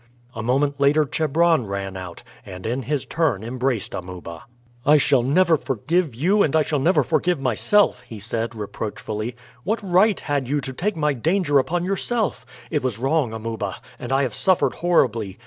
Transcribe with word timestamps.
A 0.33 0.41
moment 0.41 0.79
later 0.79 1.05
Chebron 1.05 1.67
ran 1.67 1.95
out, 1.95 2.23
and 2.43 2.65
in 2.65 2.81
his 2.81 3.05
turn 3.05 3.43
embraced 3.43 3.93
Amuba. 3.93 4.45
"I 4.83 4.97
shall 4.97 5.21
never 5.21 5.57
forgive 5.57 6.15
you 6.15 6.41
and 6.41 6.55
I 6.55 6.63
shall 6.63 6.79
never 6.79 7.03
forgive 7.03 7.39
myself," 7.39 8.01
he 8.01 8.17
said 8.19 8.55
reproachfully. 8.55 9.35
"What 9.63 9.79
right 9.83 10.19
had 10.19 10.47
you 10.49 10.59
to 10.59 10.73
take 10.73 10.95
my 10.95 11.13
danger 11.13 11.59
upon 11.59 11.85
yourself? 11.85 12.47
It 12.71 12.81
was 12.81 12.97
wrong, 12.97 13.31
Amuba; 13.31 13.75
and 13.99 14.11
I 14.11 14.23
have 14.23 14.33
suffered 14.33 14.73
horribly. 14.73 15.37